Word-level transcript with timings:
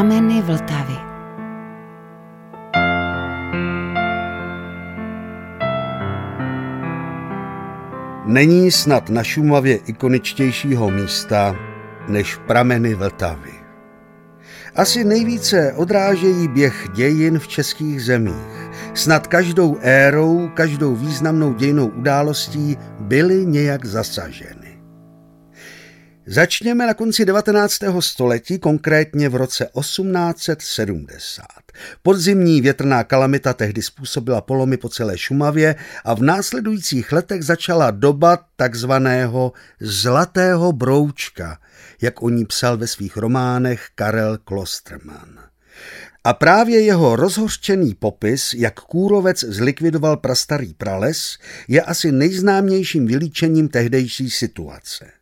Prameny 0.00 0.42
Vltavy. 0.42 0.96
Není 8.26 8.70
snad 8.70 9.08
na 9.08 9.24
Šumavě 9.24 9.76
ikoničtějšího 9.76 10.90
místa 10.90 11.56
než 12.08 12.36
prameny 12.46 12.94
Vltavy. 12.94 13.52
Asi 14.76 15.04
nejvíce 15.04 15.72
odrážejí 15.72 16.48
běh 16.48 16.88
dějin 16.94 17.38
v 17.38 17.48
českých 17.48 18.02
zemích. 18.02 18.70
Snad 18.94 19.26
každou 19.26 19.78
érou, 19.80 20.48
každou 20.54 20.94
významnou 20.94 21.54
dějnou 21.54 21.86
událostí 21.86 22.78
byly 23.00 23.46
nějak 23.46 23.84
zasaženy. 23.84 24.59
Začněme 26.32 26.86
na 26.86 26.94
konci 26.94 27.24
19. 27.24 27.78
století, 28.00 28.58
konkrétně 28.58 29.28
v 29.28 29.34
roce 29.34 29.68
1870. 29.80 31.44
Podzimní 32.02 32.60
větrná 32.60 33.04
kalamita 33.04 33.52
tehdy 33.52 33.82
způsobila 33.82 34.40
polomy 34.40 34.76
po 34.76 34.88
celé 34.88 35.18
Šumavě 35.18 35.76
a 36.04 36.14
v 36.14 36.22
následujících 36.22 37.12
letech 37.12 37.44
začala 37.44 37.90
doba 37.90 38.38
takzvaného 38.56 39.52
zlatého 39.80 40.72
broučka, 40.72 41.58
jak 42.02 42.22
o 42.22 42.28
ní 42.28 42.46
psal 42.46 42.76
ve 42.76 42.86
svých 42.86 43.16
románech 43.16 43.88
Karel 43.94 44.38
Klosterman. 44.38 45.38
A 46.24 46.34
právě 46.34 46.80
jeho 46.80 47.16
rozhořčený 47.16 47.94
popis, 47.94 48.54
jak 48.54 48.80
kůrovec 48.80 49.44
zlikvidoval 49.44 50.16
prastarý 50.16 50.74
prales, 50.74 51.38
je 51.68 51.82
asi 51.82 52.12
nejznámějším 52.12 53.06
vylíčením 53.06 53.68
tehdejší 53.68 54.30
situace. 54.30 55.19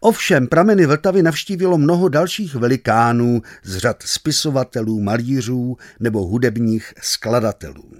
Ovšem 0.00 0.46
prameny 0.46 0.86
Vltavy 0.86 1.22
navštívilo 1.22 1.78
mnoho 1.78 2.08
dalších 2.08 2.54
velikánů 2.54 3.42
z 3.62 3.76
řad 3.76 4.02
spisovatelů, 4.06 5.00
malířů 5.00 5.76
nebo 6.00 6.26
hudebních 6.26 6.94
skladatelů. 7.02 7.92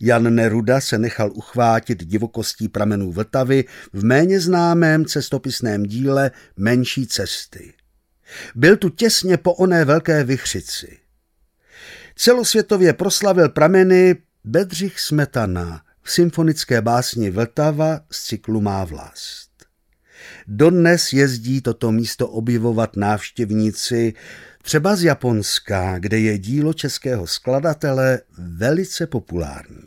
Jan 0.00 0.34
Neruda 0.34 0.80
se 0.80 0.98
nechal 0.98 1.30
uchvátit 1.34 2.04
divokostí 2.04 2.68
pramenů 2.68 3.12
Vltavy 3.12 3.64
v 3.92 4.04
méně 4.04 4.40
známém 4.40 5.04
cestopisném 5.04 5.82
díle 5.82 6.30
Menší 6.56 7.06
cesty. 7.06 7.72
Byl 8.54 8.76
tu 8.76 8.88
těsně 8.88 9.36
po 9.36 9.54
oné 9.54 9.84
velké 9.84 10.24
vychřici. 10.24 10.98
Celosvětově 12.16 12.92
proslavil 12.92 13.48
prameny 13.48 14.16
Bedřich 14.44 15.00
Smetana 15.00 15.82
v 16.02 16.12
symfonické 16.12 16.82
básni 16.82 17.30
Vltava 17.30 18.00
z 18.10 18.24
cyklu 18.24 18.60
Má 18.60 18.84
vlast. 18.84 19.47
Dodnes 20.46 21.12
jezdí 21.12 21.60
toto 21.60 21.92
místo 21.92 22.28
objevovat 22.28 22.96
návštěvníci 22.96 24.14
třeba 24.62 24.96
z 24.96 25.02
Japonska, 25.02 25.98
kde 25.98 26.18
je 26.18 26.38
dílo 26.38 26.72
českého 26.72 27.26
skladatele 27.26 28.20
velice 28.38 29.06
populární. 29.06 29.82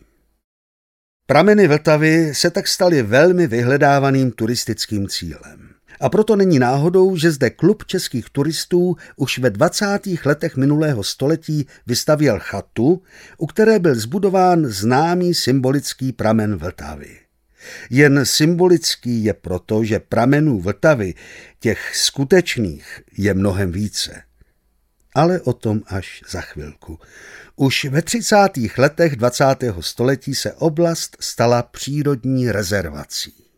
Prameny 1.27 1.67
Vltavy 1.67 2.35
se 2.35 2.49
tak 2.49 2.67
staly 2.67 3.03
velmi 3.03 3.47
vyhledávaným 3.47 4.31
turistickým 4.31 5.07
cílem. 5.07 5.69
A 6.01 6.09
proto 6.09 6.35
není 6.35 6.59
náhodou, 6.59 7.15
že 7.15 7.31
zde 7.31 7.49
klub 7.49 7.85
českých 7.85 8.29
turistů 8.29 8.95
už 9.15 9.39
ve 9.39 9.49
20. 9.49 9.99
letech 10.25 10.57
minulého 10.57 11.03
století 11.03 11.67
vystavěl 11.87 12.39
chatu, 12.39 13.01
u 13.37 13.47
které 13.47 13.79
byl 13.79 13.95
zbudován 13.95 14.65
známý 14.65 15.33
symbolický 15.33 16.11
pramen 16.11 16.55
Vltavy. 16.55 17.20
Jen 17.89 18.25
symbolický 18.25 19.23
je 19.23 19.33
proto, 19.33 19.83
že 19.83 19.99
pramenů 19.99 20.59
Vltavy, 20.59 21.13
těch 21.59 21.95
skutečných, 21.95 23.01
je 23.17 23.33
mnohem 23.33 23.71
více. 23.71 24.23
Ale 25.15 25.41
o 25.41 25.53
tom 25.53 25.81
až 25.87 26.23
za 26.29 26.41
chvilku. 26.41 26.99
Už 27.55 27.85
ve 27.85 28.01
30. 28.01 28.37
letech 28.77 29.15
20. 29.15 29.45
století 29.79 30.35
se 30.35 30.53
oblast 30.53 31.17
stala 31.19 31.63
přírodní 31.63 32.51
rezervací. 32.51 33.50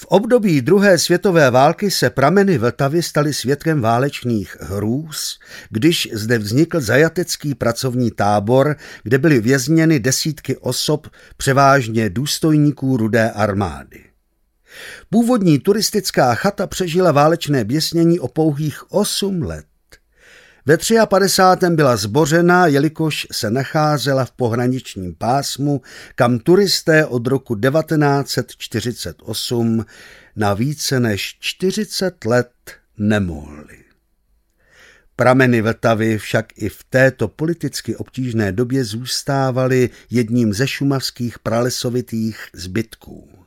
V 0.00 0.04
období 0.04 0.60
druhé 0.60 0.98
světové 0.98 1.50
války 1.50 1.90
se 1.90 2.10
prameny 2.10 2.58
Vltavy 2.58 3.02
staly 3.02 3.34
svědkem 3.34 3.80
válečných 3.80 4.56
hrůz, 4.60 5.38
když 5.70 6.08
zde 6.12 6.38
vznikl 6.38 6.80
zajatecký 6.80 7.54
pracovní 7.54 8.10
tábor, 8.10 8.76
kde 9.02 9.18
byly 9.18 9.40
vězněny 9.40 10.00
desítky 10.00 10.56
osob, 10.56 11.06
převážně 11.36 12.10
důstojníků 12.10 12.96
rudé 12.96 13.30
armády. 13.30 14.04
Původní 15.10 15.58
turistická 15.58 16.34
chata 16.34 16.66
přežila 16.66 17.12
válečné 17.12 17.64
běsnění 17.64 18.20
o 18.20 18.28
pouhých 18.28 18.92
8 18.92 19.42
let. 19.42 19.69
Ve 20.66 20.78
53. 21.06 21.70
byla 21.70 21.96
zbořena, 21.96 22.66
jelikož 22.66 23.26
se 23.32 23.50
nacházela 23.50 24.24
v 24.24 24.30
pohraničním 24.30 25.14
pásmu, 25.14 25.82
kam 26.14 26.38
turisté 26.38 27.06
od 27.06 27.26
roku 27.26 27.56
1948 27.56 29.84
na 30.36 30.54
více 30.54 31.00
než 31.00 31.36
40 31.40 32.24
let 32.24 32.50
nemohli. 32.98 33.78
Prameny 35.16 35.62
Vltavy 35.62 36.18
však 36.18 36.46
i 36.56 36.68
v 36.68 36.84
této 36.90 37.28
politicky 37.28 37.96
obtížné 37.96 38.52
době 38.52 38.84
zůstávaly 38.84 39.90
jedním 40.10 40.54
ze 40.54 40.66
šumavských 40.66 41.38
pralesovitých 41.38 42.48
zbytků. 42.54 43.39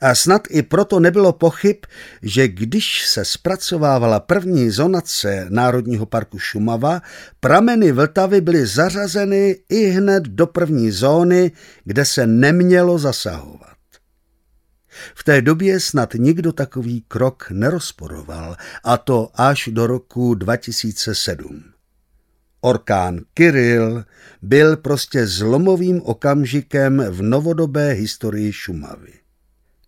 A 0.00 0.14
snad 0.14 0.42
i 0.50 0.62
proto 0.62 1.00
nebylo 1.00 1.32
pochyb, 1.32 1.76
že 2.22 2.48
když 2.48 3.08
se 3.08 3.24
zpracovávala 3.24 4.20
první 4.20 4.70
zonace 4.70 5.46
Národního 5.48 6.06
parku 6.06 6.38
Šumava, 6.38 7.02
prameny 7.40 7.92
Vltavy 7.92 8.40
byly 8.40 8.66
zařazeny 8.66 9.56
i 9.68 9.86
hned 9.86 10.22
do 10.22 10.46
první 10.46 10.90
zóny, 10.90 11.52
kde 11.84 12.04
se 12.04 12.26
nemělo 12.26 12.98
zasahovat. 12.98 13.78
V 15.14 15.24
té 15.24 15.42
době 15.42 15.80
snad 15.80 16.14
nikdo 16.14 16.52
takový 16.52 17.04
krok 17.08 17.46
nerozporoval, 17.50 18.56
a 18.84 18.96
to 18.96 19.30
až 19.34 19.68
do 19.72 19.86
roku 19.86 20.34
2007. 20.34 21.64
Orkán 22.60 23.20
Kiril 23.34 24.04
byl 24.42 24.76
prostě 24.76 25.26
zlomovým 25.26 26.02
okamžikem 26.02 27.04
v 27.10 27.22
novodobé 27.22 27.90
historii 27.90 28.52
Šumavy. 28.52 29.12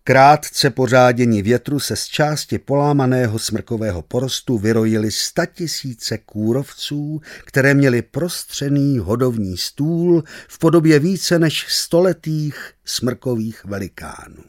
Krátce 0.03 0.69
po 0.69 0.87
řádění 0.87 1.41
větru 1.41 1.79
se 1.79 1.95
z 1.95 2.05
části 2.05 2.59
polámaného 2.59 3.39
smrkového 3.39 4.01
porostu 4.01 4.57
vyrojili 4.57 5.11
statisíce 5.11 6.17
kůrovců, 6.17 7.21
které 7.45 7.73
měly 7.73 8.01
prostřený 8.01 8.99
hodovní 8.99 9.57
stůl 9.57 10.23
v 10.47 10.59
podobě 10.59 10.99
více 10.99 11.39
než 11.39 11.65
stoletých 11.69 12.71
smrkových 12.85 13.65
velikánů. 13.65 14.43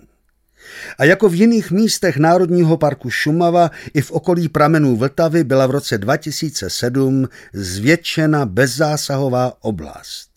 A 0.99 1.05
jako 1.05 1.29
v 1.29 1.35
jiných 1.35 1.71
místech 1.71 2.17
Národního 2.17 2.77
parku 2.77 3.11
Šumava 3.11 3.71
i 3.95 4.01
v 4.01 4.11
okolí 4.11 4.49
pramenů 4.49 4.97
Vltavy 4.97 5.45
byla 5.45 5.67
v 5.67 5.71
roce 5.71 5.99
2007 5.99 7.29
zvětšena 7.53 8.47
bezzásahová 8.47 9.53
oblast. 9.61 10.32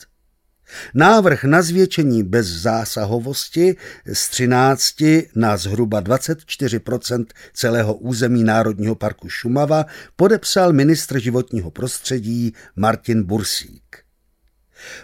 Návrh 0.94 1.44
na 1.44 1.62
zvětšení 1.62 2.24
bez 2.24 2.48
zásahovosti 2.48 3.76
z 4.14 4.30
13 4.30 4.96
na 5.36 5.58
zhruba 5.58 6.02
24% 6.02 7.26
celého 7.54 7.94
území 7.94 8.44
Národního 8.44 8.96
parku 8.96 9.30
Šumava 9.30 9.86
podepsal 10.16 10.74
ministr 10.74 11.20
životního 11.20 11.72
prostředí 11.72 12.54
Martin 12.76 13.24
Bursík. 13.24 14.06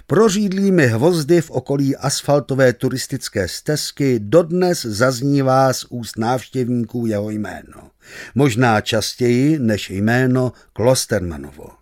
Prořídlými 0.07 0.88
hvozdy 0.88 1.41
v 1.41 1.51
okolí 1.51 1.95
asfaltové 1.95 2.73
turistické 2.73 3.47
stezky 3.47 4.19
dodnes 4.19 4.81
zaznívá 4.81 5.73
z 5.73 5.85
úst 5.90 6.17
návštěvníků 6.17 7.05
jeho 7.05 7.29
jméno. 7.29 7.91
Možná 8.35 8.81
častěji 8.81 9.59
než 9.59 9.90
jméno 9.90 10.53
Klostermanovo. 10.73 11.80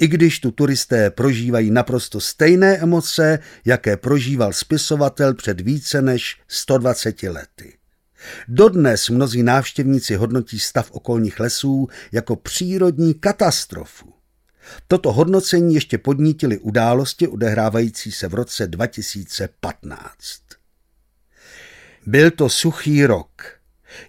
I 0.00 0.08
když 0.08 0.40
tu 0.40 0.50
turisté 0.50 1.10
prožívají 1.10 1.70
naprosto 1.70 2.20
stejné 2.20 2.78
emoce, 2.78 3.38
jaké 3.64 3.96
prožíval 3.96 4.52
spisovatel 4.52 5.34
před 5.34 5.60
více 5.60 6.02
než 6.02 6.36
120 6.48 7.22
lety. 7.22 7.72
Dodnes 8.48 9.08
mnozí 9.08 9.42
návštěvníci 9.42 10.14
hodnotí 10.16 10.58
stav 10.58 10.90
okolních 10.90 11.40
lesů 11.40 11.88
jako 12.12 12.36
přírodní 12.36 13.14
katastrofu. 13.14 14.12
Toto 14.88 15.12
hodnocení 15.12 15.74
ještě 15.74 15.98
podnítily 15.98 16.58
události 16.58 17.28
odehrávající 17.28 18.12
se 18.12 18.28
v 18.28 18.34
roce 18.34 18.66
2015. 18.66 20.06
Byl 22.06 22.30
to 22.30 22.48
suchý 22.48 23.06
rok. 23.06 23.42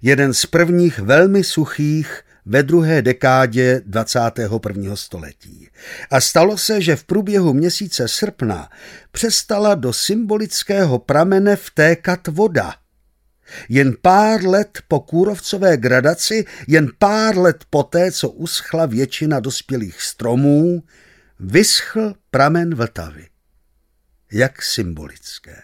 Jeden 0.02 0.34
z 0.34 0.46
prvních 0.46 1.00
velmi 1.00 1.44
suchých, 1.44 2.24
ve 2.48 2.64
druhé 2.64 3.02
dekádě 3.02 3.82
21. 3.86 4.96
století. 4.96 5.70
A 6.12 6.22
stalo 6.22 6.58
se, 6.58 6.82
že 6.82 6.96
v 6.96 7.04
průběhu 7.04 7.54
měsíce 7.54 8.08
srpna 8.08 8.70
přestala 9.12 9.76
do 9.76 9.94
symbolického 9.94 11.00
pramene 11.00 11.56
vtékat 11.56 12.28
voda. 12.28 12.76
Jen 13.70 13.94
pár 14.02 14.46
let 14.46 14.80
po 14.88 15.00
kůrovcové 15.00 15.78
gradaci, 15.78 16.46
jen 16.68 16.88
pár 17.00 17.38
let 17.38 17.64
poté, 17.70 18.12
co 18.12 18.30
uschla 18.30 18.86
většina 18.86 19.40
dospělých 19.40 20.02
stromů, 20.02 20.84
vyschl 21.40 22.14
pramen 22.32 22.76
Vltavy. 22.76 23.28
Jak 24.32 24.62
symbolické. 24.62 25.62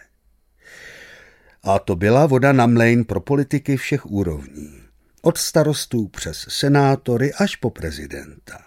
A 1.62 1.78
to 1.78 1.96
byla 1.96 2.26
voda 2.26 2.52
na 2.52 2.66
mlejn 2.66 3.04
pro 3.04 3.20
politiky 3.20 3.76
všech 3.76 4.06
úrovní. 4.06 4.83
Od 5.24 5.38
starostů 5.38 6.08
přes 6.08 6.46
senátory 6.48 7.32
až 7.34 7.56
po 7.56 7.70
prezidenta. 7.70 8.58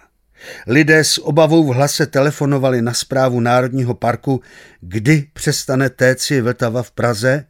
Lidé 0.68 1.04
s 1.04 1.18
obavou 1.18 1.68
v 1.68 1.76
hlase 1.76 2.06
telefonovali 2.06 2.82
na 2.82 2.94
zprávu 2.94 3.40
Národního 3.40 3.94
parku, 3.94 4.42
kdy 4.82 5.28
přestane 5.34 5.90
téci 5.90 6.42
Vltava 6.42 6.84
v 6.84 6.92
Praze 6.92 7.46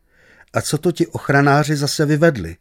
a 0.53 0.61
co 0.61 0.77
to 0.77 0.91
ti 0.91 1.07
ochranáři 1.07 1.75
zase 1.75 2.05
vyvedli. 2.05 2.55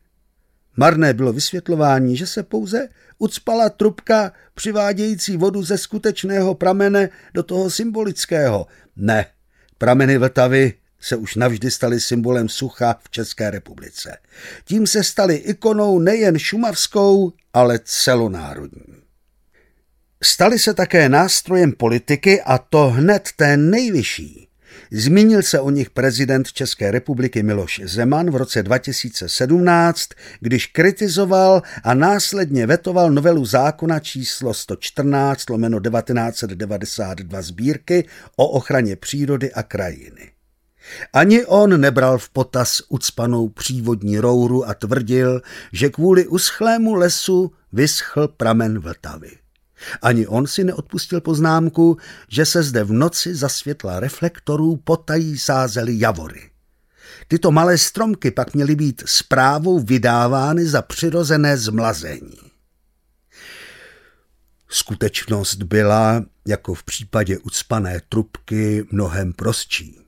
Marné 0.76 1.14
bylo 1.14 1.32
vysvětlování, 1.32 2.16
že 2.16 2.26
se 2.26 2.42
pouze 2.42 2.88
ucpala 3.18 3.68
trubka 3.68 4.32
přivádějící 4.54 5.36
vodu 5.36 5.62
ze 5.62 5.78
skutečného 5.78 6.54
pramene 6.54 7.08
do 7.34 7.42
toho 7.42 7.70
symbolického. 7.70 8.66
Ne, 8.96 9.26
prameny 9.78 10.18
Vltavy 10.18 10.74
se 11.06 11.16
už 11.16 11.34
navždy 11.34 11.70
staly 11.70 12.00
symbolem 12.00 12.48
sucha 12.48 12.96
v 13.02 13.10
České 13.10 13.50
republice. 13.50 14.18
Tím 14.64 14.86
se 14.86 15.04
staly 15.04 15.34
ikonou 15.34 15.98
nejen 15.98 16.38
šumavskou, 16.38 17.32
ale 17.52 17.80
celonárodní. 17.84 18.96
Staly 20.22 20.58
se 20.58 20.74
také 20.74 21.08
nástrojem 21.08 21.72
politiky 21.72 22.42
a 22.42 22.58
to 22.58 22.88
hned 22.88 23.28
té 23.36 23.56
nejvyšší. 23.56 24.48
Zmínil 24.90 25.42
se 25.42 25.60
o 25.60 25.70
nich 25.70 25.90
prezident 25.90 26.52
České 26.52 26.90
republiky 26.90 27.42
Miloš 27.42 27.80
Zeman 27.84 28.30
v 28.30 28.36
roce 28.36 28.62
2017, 28.62 30.08
když 30.40 30.66
kritizoval 30.66 31.62
a 31.82 31.94
následně 31.94 32.66
vetoval 32.66 33.10
novelu 33.10 33.44
zákona 33.44 34.00
číslo 34.00 34.54
114 34.54 35.50
lomeno 35.50 35.80
1992 35.80 37.42
sbírky 37.42 38.08
o 38.36 38.48
ochraně 38.48 38.96
přírody 38.96 39.52
a 39.52 39.62
krajiny. 39.62 40.35
Ani 41.12 41.44
on 41.46 41.80
nebral 41.80 42.18
v 42.18 42.30
potaz 42.30 42.82
ucpanou 42.88 43.48
přívodní 43.48 44.18
rouru 44.18 44.68
a 44.68 44.74
tvrdil, 44.74 45.42
že 45.72 45.90
kvůli 45.90 46.26
uschlému 46.26 46.94
lesu 46.94 47.52
vyschl 47.72 48.28
pramen 48.28 48.78
Vltavy. 48.78 49.30
Ani 50.02 50.26
on 50.26 50.46
si 50.46 50.64
neodpustil 50.64 51.20
poznámku, 51.20 51.96
že 52.28 52.46
se 52.46 52.62
zde 52.62 52.84
v 52.84 52.92
noci 52.92 53.34
za 53.34 53.48
světla 53.48 54.00
reflektorů 54.00 54.76
potají 54.76 55.38
sázely 55.38 55.98
javory. 55.98 56.50
Tyto 57.28 57.50
malé 57.50 57.78
stromky 57.78 58.30
pak 58.30 58.54
měly 58.54 58.76
být 58.76 59.02
zprávou 59.06 59.80
vydávány 59.80 60.66
za 60.66 60.82
přirozené 60.82 61.56
zmlazení. 61.56 62.36
Skutečnost 64.68 65.62
byla, 65.62 66.24
jako 66.46 66.74
v 66.74 66.84
případě 66.84 67.38
ucpané 67.38 68.00
trubky, 68.08 68.86
mnohem 68.90 69.32
prostší. 69.32 70.05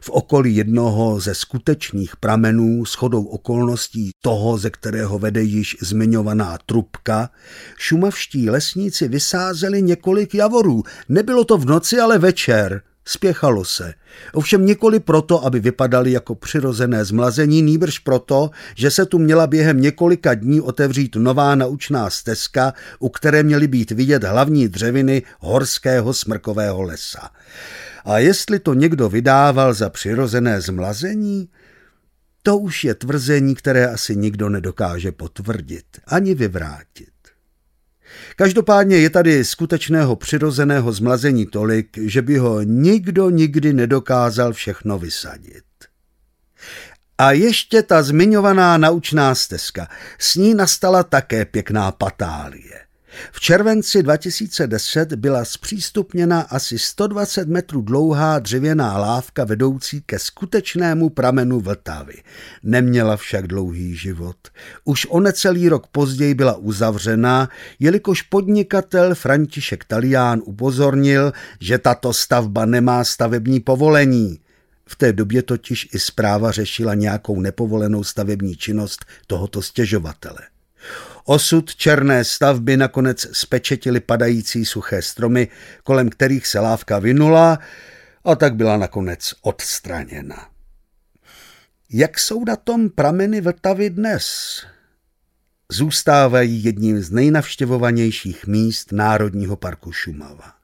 V 0.00 0.10
okolí 0.10 0.56
jednoho 0.56 1.20
ze 1.20 1.34
skutečných 1.34 2.16
pramenů 2.16 2.84
s 2.84 2.94
chodou 2.94 3.24
okolností 3.24 4.10
toho, 4.20 4.58
ze 4.58 4.70
kterého 4.70 5.18
vede 5.18 5.42
již 5.42 5.76
zmiňovaná 5.80 6.58
trubka, 6.66 7.30
šumavští 7.76 8.50
lesníci 8.50 9.08
vysázeli 9.08 9.82
několik 9.82 10.34
javorů. 10.34 10.82
Nebylo 11.08 11.44
to 11.44 11.58
v 11.58 11.66
noci, 11.66 12.00
ale 12.00 12.18
večer. 12.18 12.82
Spěchalo 13.08 13.64
se. 13.64 13.94
Ovšem 14.32 14.66
nikoli 14.66 15.00
proto, 15.00 15.44
aby 15.44 15.60
vypadali 15.60 16.12
jako 16.12 16.34
přirozené 16.34 17.04
zmlazení, 17.04 17.62
nýbrž 17.62 17.98
proto, 17.98 18.50
že 18.74 18.90
se 18.90 19.06
tu 19.06 19.18
měla 19.18 19.46
během 19.46 19.80
několika 19.80 20.34
dní 20.34 20.60
otevřít 20.60 21.16
nová 21.16 21.54
naučná 21.54 22.10
stezka, 22.10 22.72
u 22.98 23.08
které 23.08 23.42
měly 23.42 23.66
být 23.68 23.90
vidět 23.90 24.24
hlavní 24.24 24.68
dřeviny 24.68 25.22
horského 25.40 26.14
smrkového 26.14 26.82
lesa. 26.82 27.30
A 28.06 28.18
jestli 28.18 28.58
to 28.58 28.74
někdo 28.74 29.08
vydával 29.08 29.74
za 29.74 29.90
přirozené 29.90 30.60
zmlazení, 30.60 31.48
to 32.42 32.58
už 32.58 32.84
je 32.84 32.94
tvrzení, 32.94 33.54
které 33.54 33.86
asi 33.86 34.16
nikdo 34.16 34.48
nedokáže 34.48 35.12
potvrdit 35.12 35.84
ani 36.06 36.34
vyvrátit. 36.34 37.08
Každopádně 38.36 38.96
je 38.96 39.10
tady 39.10 39.44
skutečného 39.44 40.16
přirozeného 40.16 40.92
zmlazení 40.92 41.46
tolik, 41.46 41.98
že 41.98 42.22
by 42.22 42.38
ho 42.38 42.62
nikdo 42.62 43.30
nikdy 43.30 43.72
nedokázal 43.72 44.52
všechno 44.52 44.98
vysadit. 44.98 45.64
A 47.18 47.32
ještě 47.32 47.82
ta 47.82 48.02
zmiňovaná 48.02 48.78
naučná 48.78 49.34
stezka. 49.34 49.88
S 50.18 50.34
ní 50.34 50.54
nastala 50.54 51.02
také 51.02 51.44
pěkná 51.44 51.92
patálie. 51.92 52.85
V 53.32 53.40
červenci 53.40 54.02
2010 54.02 55.12
byla 55.12 55.44
zpřístupněna 55.44 56.40
asi 56.40 56.78
120 56.78 57.48
metrů 57.48 57.82
dlouhá 57.82 58.38
dřevěná 58.38 58.98
lávka 58.98 59.44
vedoucí 59.44 60.02
ke 60.06 60.18
skutečnému 60.18 61.10
pramenu 61.10 61.60
Vltavy. 61.60 62.22
Neměla 62.62 63.16
však 63.16 63.46
dlouhý 63.46 63.96
život. 63.96 64.36
Už 64.84 65.06
o 65.06 65.20
necelý 65.20 65.68
rok 65.68 65.86
později 65.86 66.34
byla 66.34 66.56
uzavřena, 66.56 67.48
jelikož 67.78 68.22
podnikatel 68.22 69.14
František 69.14 69.84
Talián 69.84 70.42
upozornil, 70.44 71.32
že 71.60 71.78
tato 71.78 72.12
stavba 72.12 72.66
nemá 72.66 73.04
stavební 73.04 73.60
povolení. 73.60 74.38
V 74.88 74.96
té 74.96 75.12
době 75.12 75.42
totiž 75.42 75.88
i 75.92 75.98
zpráva 75.98 76.50
řešila 76.50 76.94
nějakou 76.94 77.40
nepovolenou 77.40 78.04
stavební 78.04 78.56
činnost 78.56 79.04
tohoto 79.26 79.62
stěžovatele. 79.62 80.40
Osud 81.28 81.74
černé 81.74 82.24
stavby 82.24 82.76
nakonec 82.76 83.26
spečetili 83.32 84.00
padající 84.00 84.64
suché 84.64 85.02
stromy, 85.02 85.48
kolem 85.84 86.08
kterých 86.08 86.46
se 86.46 86.60
lávka 86.60 86.98
vynula 86.98 87.58
a 88.24 88.34
tak 88.34 88.54
byla 88.54 88.76
nakonec 88.76 89.34
odstraněna. 89.42 90.48
Jak 91.90 92.18
jsou 92.18 92.44
na 92.44 92.56
tom 92.56 92.90
prameny 92.90 93.40
Vltavy 93.40 93.90
dnes? 93.90 94.26
Zůstávají 95.72 96.64
jedním 96.64 97.00
z 97.00 97.10
nejnavštěvovanějších 97.10 98.46
míst 98.46 98.92
Národního 98.92 99.56
parku 99.56 99.92
Šumava. 99.92 100.55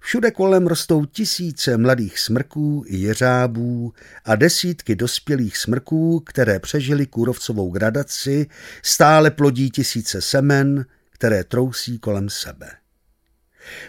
Všude 0.00 0.30
kolem 0.30 0.66
rostou 0.66 1.04
tisíce 1.04 1.76
mladých 1.76 2.18
smrků 2.18 2.84
i 2.86 2.96
jeřábů 2.96 3.92
a 4.24 4.36
desítky 4.36 4.96
dospělých 4.96 5.56
smrků, 5.56 6.20
které 6.20 6.58
přežili 6.58 7.06
kůrovcovou 7.06 7.70
gradaci, 7.70 8.46
stále 8.82 9.30
plodí 9.30 9.70
tisíce 9.70 10.20
semen, 10.20 10.86
které 11.10 11.44
trousí 11.44 11.98
kolem 11.98 12.30
sebe. 12.30 12.70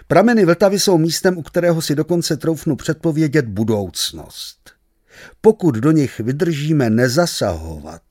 Prameny 0.07 0.45
Vltavy 0.45 0.79
jsou 0.79 0.97
místem, 0.97 1.37
u 1.37 1.41
kterého 1.41 1.81
si 1.81 1.95
dokonce 1.95 2.37
troufnu 2.37 2.75
předpovědět 2.75 3.45
budoucnost. 3.45 4.71
Pokud 5.41 5.75
do 5.75 5.91
nich 5.91 6.19
vydržíme 6.19 6.89
nezasahovat, 6.89 8.01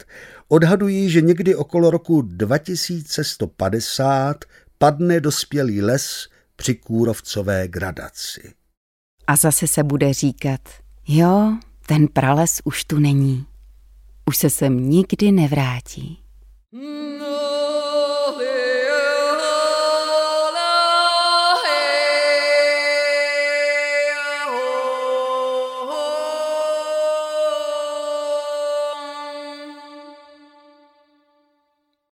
odhadují, 0.49 1.11
že 1.11 1.20
někdy 1.20 1.54
okolo 1.54 1.90
roku 1.90 2.23
2150 2.23 4.44
padne 4.78 5.20
dospělý 5.20 5.82
les 5.82 6.28
při 6.56 6.75
kůrovcové 6.75 7.68
gradaci. 7.68 8.52
A 9.26 9.37
zase 9.37 9.66
se 9.66 9.82
bude 9.82 10.12
říkat, 10.12 10.61
jo, 11.08 11.58
ten 11.87 12.08
prales 12.08 12.61
už 12.64 12.84
tu 12.84 12.99
není. 12.99 13.46
Už 14.28 14.37
se 14.37 14.50
sem 14.50 14.90
nikdy 14.90 15.32
nevrátí. 15.32 16.18
Mm. 16.73 17.13